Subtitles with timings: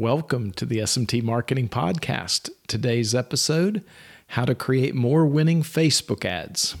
[0.00, 2.48] Welcome to the SMT Marketing Podcast.
[2.66, 3.84] Today's episode
[4.28, 6.74] How to Create More Winning Facebook Ads.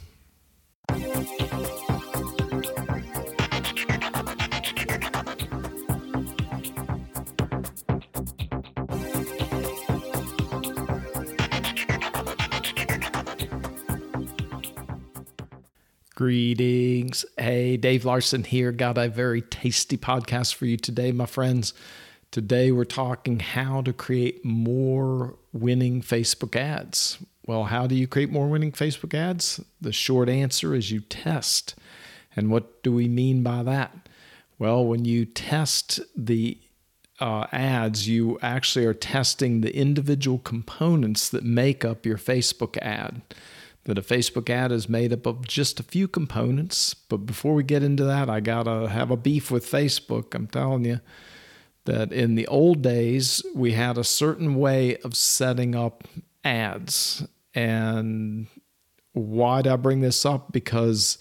[16.14, 17.26] Greetings.
[17.36, 18.72] Hey, Dave Larson here.
[18.72, 21.74] Got a very tasty podcast for you today, my friends.
[22.30, 27.18] Today, we're talking how to create more winning Facebook ads.
[27.44, 29.60] Well, how do you create more winning Facebook ads?
[29.80, 31.74] The short answer is you test.
[32.36, 34.08] And what do we mean by that?
[34.60, 36.56] Well, when you test the
[37.18, 43.22] uh, ads, you actually are testing the individual components that make up your Facebook ad.
[43.84, 46.94] That a Facebook ad is made up of just a few components.
[46.94, 50.32] But before we get into that, I got to have a beef with Facebook.
[50.32, 51.00] I'm telling you
[51.90, 56.04] that in the old days, we had a certain way of setting up
[56.44, 57.26] ads.
[57.52, 58.46] And
[59.12, 60.52] why did I bring this up?
[60.52, 61.18] Because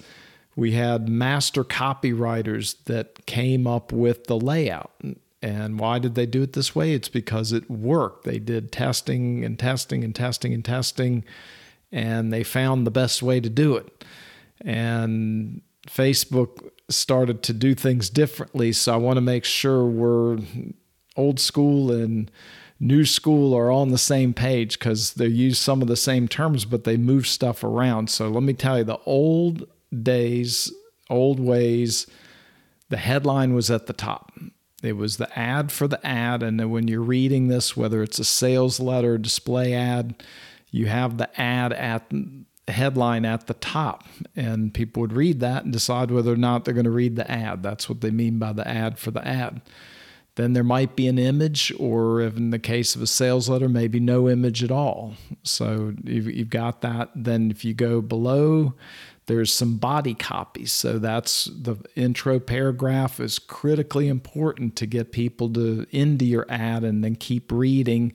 [0.56, 4.94] we had master copywriters that came up with the layout.
[5.42, 6.94] And why did they do it this way?
[6.94, 8.26] It's because it worked.
[8.26, 11.24] They did testing and testing and testing and testing,
[11.92, 14.04] and they found the best way to do it.
[14.62, 18.72] And Facebook started to do things differently.
[18.74, 20.40] So I want to make sure we're
[21.16, 22.32] old school and
[22.80, 26.66] new school are on the same page because they use some of the same terms,
[26.66, 28.10] but they move stuff around.
[28.10, 29.68] So let me tell you the old
[30.04, 30.72] days,
[31.10, 32.08] old ways,
[32.90, 34.32] the headline was at the top.
[34.82, 36.42] It was the ad for the ad.
[36.42, 40.24] And then when you're reading this, whether it's a sales letter, display ad,
[40.72, 42.12] you have the ad at
[42.72, 46.74] headline at the top, and people would read that and decide whether or not they're
[46.74, 47.64] going to read the ad.
[47.64, 49.62] That's what they mean by the ad for the ad.
[50.36, 54.00] Then there might be an image, or in the case of a sales letter, maybe
[54.00, 55.16] no image at all.
[55.44, 57.10] So you've got that.
[57.14, 58.74] Then if you go below,
[59.26, 60.72] there's some body copies.
[60.72, 66.84] So that's the intro paragraph is critically important to get people to into your ad
[66.84, 68.14] and then keep reading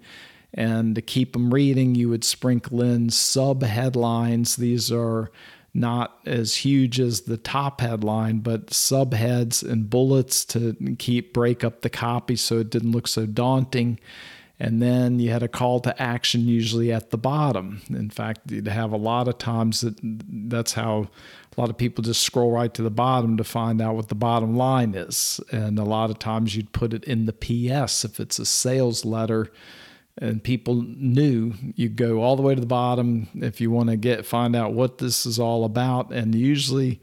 [0.54, 4.56] and to keep them reading, you would sprinkle in sub headlines.
[4.56, 5.30] These are
[5.74, 11.82] not as huge as the top headline, but subheads and bullets to keep break up
[11.82, 13.98] the copy so it didn't look so daunting.
[14.60, 17.82] And then you had a call to action usually at the bottom.
[17.88, 21.08] In fact, you'd have a lot of times that that's how
[21.56, 24.14] a lot of people just scroll right to the bottom to find out what the
[24.14, 25.40] bottom line is.
[25.50, 29.04] And a lot of times you'd put it in the PS if it's a sales
[29.04, 29.50] letter
[30.18, 33.96] and people knew you go all the way to the bottom if you want to
[33.96, 36.12] get find out what this is all about.
[36.12, 37.00] And usually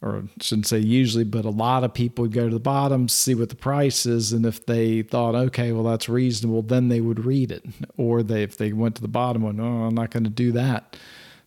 [0.00, 3.34] or shouldn't say usually but a lot of people would go to the bottom see
[3.34, 7.24] what the price is and if they thought okay well that's reasonable then they would
[7.24, 7.64] read it.
[7.96, 10.52] Or they if they went to the bottom and oh I'm not going to do
[10.52, 10.96] that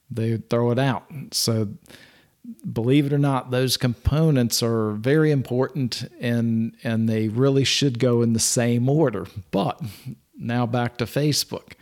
[0.10, 1.06] they would throw it out.
[1.32, 1.70] So
[2.74, 8.22] believe it or not those components are very important and and they really should go
[8.22, 9.28] in the same order.
[9.52, 9.82] But
[10.42, 11.74] now back to Facebook.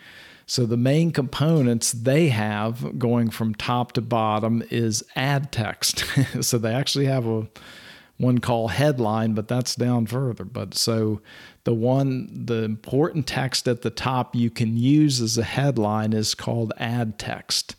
[0.45, 6.03] So the main components they have going from top to bottom is ad text.
[6.41, 7.47] so they actually have a
[8.17, 10.43] one called headline, but that's down further.
[10.43, 11.21] But so
[11.63, 16.35] the one the important text at the top you can use as a headline is
[16.35, 17.75] called ad text.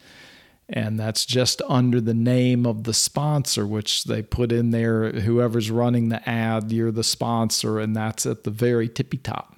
[0.68, 5.10] And that's just under the name of the sponsor, which they put in there.
[5.10, 9.56] Whoever's running the ad, you're the sponsor, and that's at the very tippy top.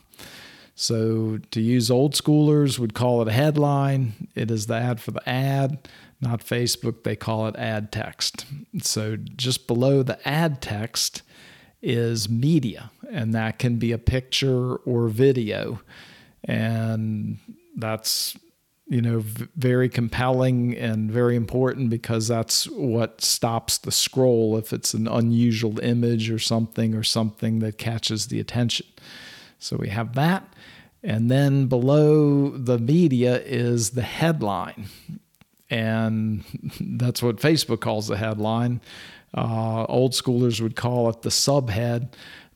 [0.74, 4.28] So to use old schoolers would call it a headline.
[4.34, 5.88] It is the ad for the ad,
[6.20, 7.02] not Facebook.
[7.02, 8.46] They call it ad text.
[8.80, 11.22] So just below the ad text
[11.82, 15.80] is media, and that can be a picture or video.
[16.44, 17.38] And
[17.76, 18.36] that's
[18.86, 19.20] you know
[19.56, 25.78] very compelling and very important because that's what stops the scroll if it's an unusual
[25.80, 28.86] image or something or something that catches the attention
[29.62, 30.52] so we have that
[31.02, 34.86] and then below the media is the headline.
[35.68, 36.44] And
[36.80, 38.80] that's what Facebook calls the headline.
[39.34, 42.12] Uh, old schoolers would call it the subhead,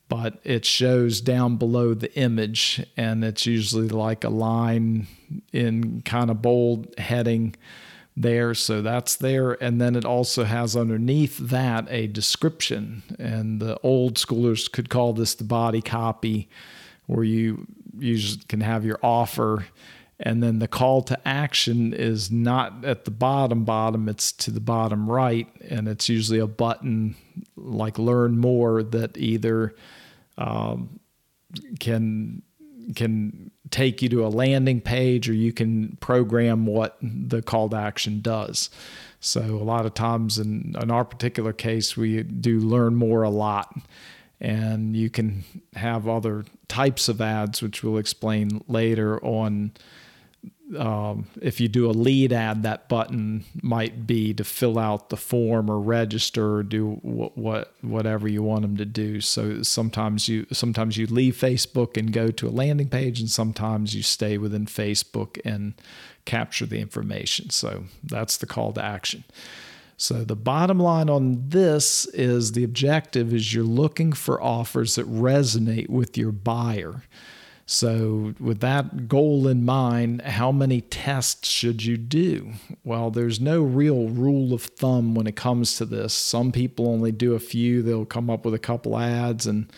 [0.08, 2.84] but it shows down below the image.
[2.96, 5.08] And it's usually like a line
[5.52, 7.56] in kind of bold heading
[8.16, 8.54] there.
[8.54, 9.52] So that's there.
[9.62, 13.02] And then it also has underneath that a description.
[13.18, 16.48] And the old schoolers could call this the body copy,
[17.06, 17.66] where you
[17.98, 19.66] you can have your offer
[20.18, 24.60] and then the call to action is not at the bottom bottom it's to the
[24.60, 27.14] bottom right and it's usually a button
[27.56, 29.74] like learn more that either
[30.38, 31.00] um,
[31.80, 32.42] can
[32.94, 37.76] can take you to a landing page or you can program what the call to
[37.76, 38.70] action does.
[39.18, 43.30] So a lot of times in, in our particular case, we do learn more a
[43.30, 43.76] lot.
[44.40, 45.44] And you can
[45.74, 49.72] have other types of ads, which we'll explain later on
[50.76, 55.16] um, if you do a lead ad, that button might be to fill out the
[55.16, 59.20] form or register or do what, what whatever you want them to do.
[59.20, 63.94] So sometimes you sometimes you leave Facebook and go to a landing page, and sometimes
[63.94, 65.74] you stay within Facebook and
[66.24, 67.50] capture the information.
[67.50, 69.24] So that's the call to action.
[69.96, 75.10] So the bottom line on this is the objective is you're looking for offers that
[75.10, 77.02] resonate with your buyer.
[77.68, 82.52] So, with that goal in mind, how many tests should you do?
[82.84, 86.14] Well, there's no real rule of thumb when it comes to this.
[86.14, 89.68] Some people only do a few, they'll come up with a couple ads and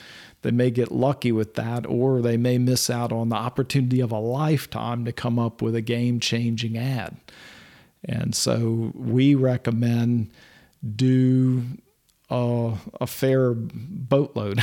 [0.43, 4.13] they may get lucky with that, or they may miss out on the opportunity of
[4.13, 7.17] a lifetime to come up with a game changing ad.
[8.05, 10.31] And so, we recommend
[10.95, 11.65] do
[12.31, 14.63] a, a fair boatload.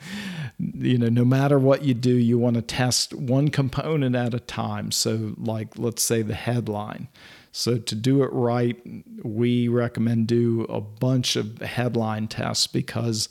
[0.58, 4.40] you know, no matter what you do, you want to test one component at a
[4.40, 4.90] time.
[4.92, 7.08] So, like, let's say the headline.
[7.50, 8.80] So, to do it right,
[9.22, 13.28] we recommend do a bunch of headline tests because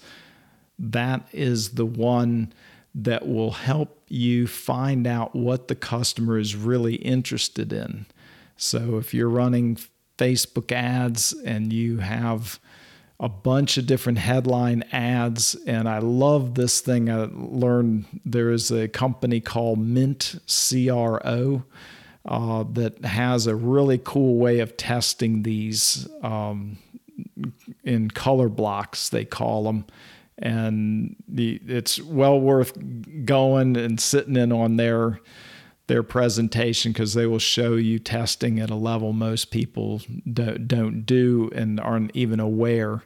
[0.78, 2.54] that is the one
[2.94, 8.06] that will help you find out what the customer is really interested in.
[8.62, 9.78] So, if you're running
[10.20, 12.60] Facebook ads and you have
[13.20, 15.56] a bunch of different headline ads.
[15.68, 17.10] And I love this thing.
[17.10, 21.64] I learned there is a company called Mint CRO
[22.26, 26.78] uh, that has a really cool way of testing these um,
[27.84, 29.86] in color blocks, they call them.
[30.40, 32.78] And the, it's well worth
[33.26, 35.20] going and sitting in on their
[35.92, 40.02] their presentation because they will show you testing at a level most people
[40.32, 43.04] don't, don't do and aren't even aware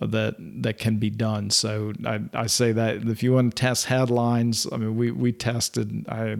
[0.00, 1.48] that that can be done.
[1.50, 5.30] So I, I say that if you want to test headlines, I mean we we
[5.30, 6.38] tested I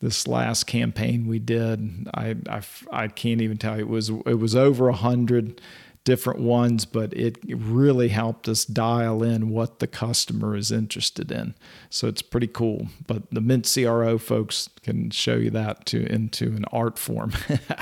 [0.00, 4.38] this last campaign we did I I, I can't even tell you it was it
[4.38, 5.62] was over a hundred
[6.04, 11.54] different ones, but it really helped us dial in what the customer is interested in.
[11.90, 12.88] So it's pretty cool.
[13.06, 17.32] But the Mint CRO folks can show you that to into an art form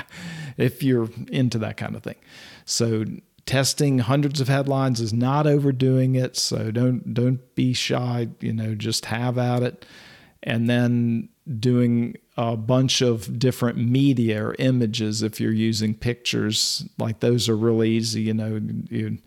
[0.59, 2.17] if you're into that kind of thing.
[2.67, 3.05] So
[3.47, 6.37] testing hundreds of headlines is not overdoing it.
[6.37, 8.29] So don't don't be shy.
[8.41, 9.87] You know, just have at it,
[10.43, 16.89] and then doing a bunch of different media or images if you're using pictures.
[16.97, 18.59] Like those are really easy you know
[18.89, 19.19] you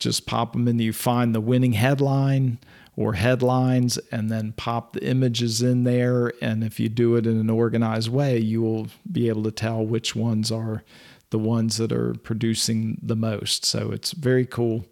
[0.00, 2.58] just pop them in you find the winning headline
[2.96, 6.32] or headlines and then pop the images in there.
[6.42, 9.86] And if you do it in an organized way you will be able to tell
[9.86, 10.82] which ones are
[11.30, 13.66] the ones that are producing the most.
[13.66, 14.84] So it's very cool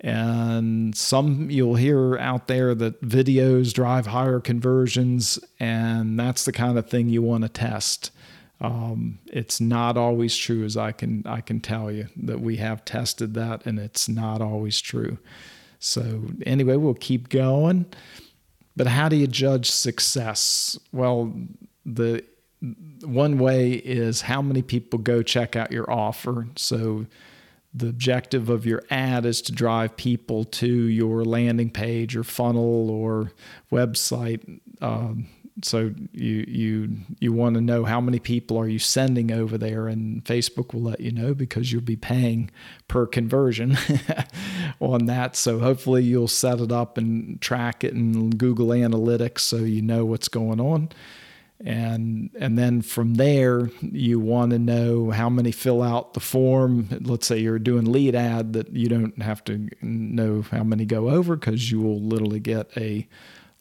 [0.00, 6.78] and some you'll hear out there that videos drive higher conversions, and that's the kind
[6.78, 8.10] of thing you want to test.
[8.62, 12.84] Um, it's not always true, as I can I can tell you that we have
[12.84, 15.18] tested that, and it's not always true.
[15.78, 17.86] So anyway, we'll keep going.
[18.76, 20.78] But how do you judge success?
[20.92, 21.34] Well,
[21.84, 22.24] the
[23.02, 26.46] one way is how many people go check out your offer.
[26.56, 27.06] So
[27.72, 32.90] the objective of your ad is to drive people to your landing page or funnel
[32.90, 33.32] or
[33.70, 34.60] website.
[34.80, 35.28] Um,
[35.62, 39.88] so you you you want to know how many people are you sending over there,
[39.88, 42.50] and Facebook will let you know because you'll be paying
[42.88, 43.76] per conversion
[44.80, 45.36] on that.
[45.36, 50.04] So hopefully you'll set it up and track it in Google Analytics so you know
[50.04, 50.88] what's going on
[51.64, 56.88] and and then from there you want to know how many fill out the form.
[57.02, 61.10] Let's say you're doing lead ad that you don't have to know how many go
[61.10, 63.06] over because you will literally get a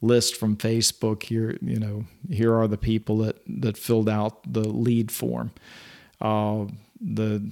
[0.01, 1.24] list from facebook.
[1.24, 5.51] Here you know here are the people that that filled out the lead form.
[6.22, 6.65] Uh,
[7.01, 7.51] the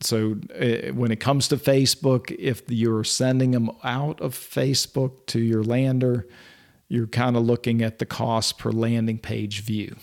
[0.00, 5.40] so uh, when it comes to facebook if you're sending them out of facebook to
[5.40, 6.26] your lander
[6.88, 9.96] you're kind of looking at the cost per landing page view.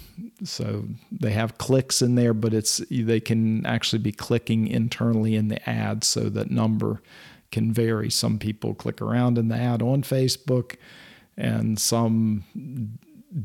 [0.44, 5.48] So they have clicks in there, but it's they can actually be clicking internally in
[5.48, 7.02] the ad, so that number
[7.52, 8.10] can vary.
[8.10, 10.76] Some people click around in the ad on Facebook,
[11.38, 12.44] and some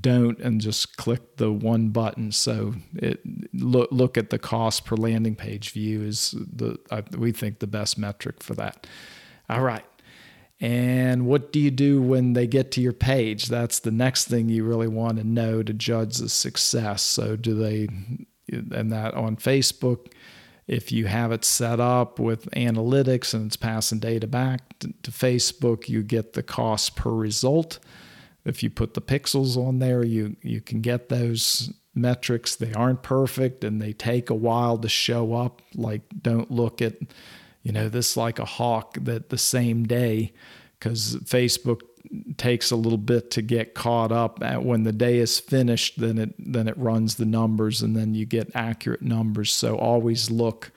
[0.01, 2.33] don't and just click the one button.
[2.33, 3.21] So it
[3.53, 6.79] look look at the cost per landing page view is the
[7.17, 8.87] we think the best metric for that.
[9.49, 9.85] All right.
[10.61, 13.47] And what do you do when they get to your page?
[13.49, 17.03] That's the next thing you really want to know to judge the success.
[17.03, 17.89] So, do they,
[18.51, 20.13] and that on Facebook,
[20.67, 25.89] if you have it set up with analytics and it's passing data back to, Facebook,
[25.89, 27.79] you get the cost per result.
[28.45, 32.57] If you put the pixels on there, you, you can get those metrics.
[32.57, 35.63] They aren't perfect and they take a while to show up.
[35.75, 36.95] Like, don't look at
[37.67, 40.33] you know, this like a hawk that the same day,
[40.79, 41.81] because Facebook
[42.37, 44.41] takes a little bit to get caught up.
[44.41, 48.15] At when the day is finished then it then it runs the numbers and then
[48.15, 49.51] you get accurate numbers.
[49.51, 50.71] So always look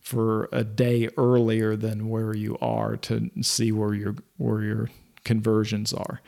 [0.00, 4.90] for a day earlier than where you are to see where your where your
[5.22, 6.20] conversions are.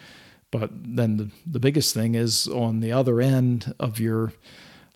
[0.53, 4.33] But then the, the biggest thing is on the other end of your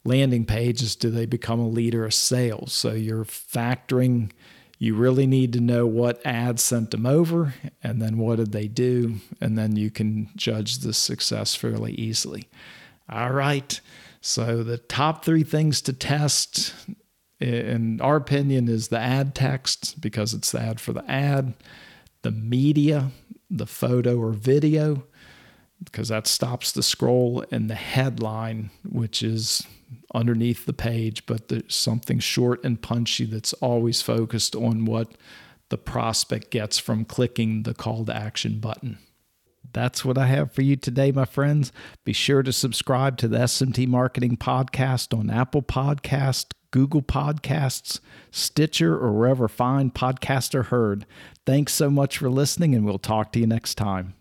[0.05, 2.73] landing pages do they become a leader of sales?
[2.73, 4.31] So you're factoring
[4.83, 8.67] you really need to know what ads sent them over and then what did they
[8.67, 12.49] do and then you can judge the success fairly easily.
[13.09, 13.79] All right.
[14.23, 16.75] So the top three things to test
[17.39, 21.53] in our opinion is the ad text because it's the ad for the ad
[22.23, 23.11] the media
[23.51, 25.05] the photo or video
[25.85, 29.67] because that stops the scroll and the headline which is
[30.15, 35.13] underneath the page, but there's something short and punchy that's always focused on what
[35.69, 38.99] the prospect gets from clicking the call to action button.
[39.73, 41.73] That's what I have for you today, my friends.
[42.05, 48.01] Be sure to subscribe to the SMT Marketing Podcast on Apple Podcast, Google Podcasts,
[48.33, 51.07] Stitcher, or wherever fine podcasts are heard.
[51.47, 54.15] Thanks so much for listening, and we'll talk to you next time.